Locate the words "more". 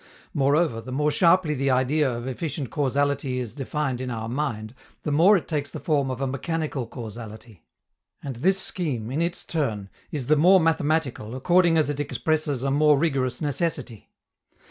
0.91-1.11, 5.11-5.37, 10.35-10.59, 12.71-12.97